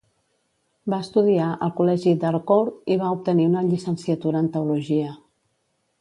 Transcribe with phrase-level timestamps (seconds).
[0.93, 5.17] Va estudiar al Col·legi d'Harcourt i va obtenir una llicenciatura en teologia.